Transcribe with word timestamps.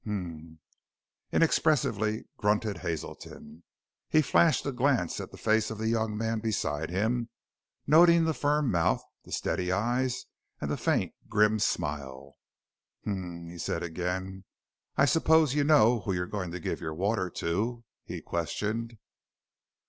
"H'm!" 0.03 0.57
inexpressively 1.31 2.23
grunted 2.35 2.79
Hazelton. 2.79 3.61
He 4.09 4.23
flashed 4.23 4.65
a 4.65 4.71
glance 4.71 5.19
at 5.19 5.29
the 5.29 5.37
face 5.37 5.69
of 5.69 5.77
the 5.77 5.89
young 5.89 6.17
man 6.17 6.39
beside 6.39 6.89
him, 6.89 7.29
noting 7.85 8.25
the 8.25 8.33
firm 8.33 8.71
mouth, 8.71 9.03
the 9.25 9.31
steady 9.31 9.71
eyes, 9.71 10.25
and 10.59 10.71
the 10.71 10.75
faint, 10.77 11.13
grim 11.29 11.59
smile. 11.59 12.33
"H'm!" 13.03 13.47
he 13.51 13.59
said 13.59 13.83
again. 13.83 14.43
"I 14.97 15.05
suppose 15.05 15.53
you 15.53 15.63
know 15.63 15.99
who 15.99 16.13
you're 16.13 16.25
going 16.25 16.49
to 16.53 16.59
give 16.59 16.81
your 16.81 16.95
water 16.95 17.29
to?" 17.29 17.83
he 18.03 18.21
questioned. 18.23 18.97